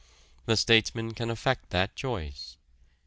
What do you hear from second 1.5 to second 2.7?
that choice.